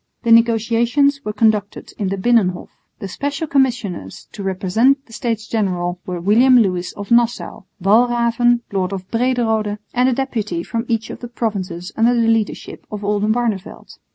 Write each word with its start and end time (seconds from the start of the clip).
The 0.23 0.31
negotiations 0.31 1.23
were 1.23 1.31
conducted 1.31 1.93
in 1.99 2.07
the 2.09 2.17
Binnenhof. 2.17 2.69
The 2.97 3.07
Special 3.07 3.45
Commissioners 3.45 4.27
to 4.31 4.41
represent 4.41 5.05
the 5.05 5.13
States 5.13 5.47
General 5.47 5.99
were 6.07 6.19
William 6.19 6.57
Lewis 6.57 6.91
of 6.93 7.11
Nassau, 7.11 7.65
Walraven, 7.79 8.61
lord 8.71 8.93
of 8.93 9.07
Brederode, 9.11 9.77
and 9.93 10.09
a 10.09 10.13
deputy 10.13 10.63
from 10.63 10.85
each 10.87 11.11
of 11.11 11.19
the 11.19 11.27
provinces 11.27 11.91
under 11.95 12.15
the 12.15 12.27
leadership 12.27 12.87
of 12.89 13.01
Oldenbarneveldt. 13.03 13.99